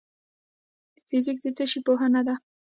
[1.07, 2.35] فزیک د څه شي پوهنه ده؟